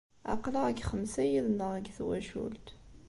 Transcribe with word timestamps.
Aql-aɣ 0.33 0.65
deg 0.67 0.83
xemsa 0.89 1.23
yid-neɣ 1.29 1.69
deg 1.75 1.85
twacult. 1.97 2.67